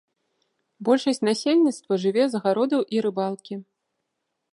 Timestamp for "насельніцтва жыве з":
1.27-2.39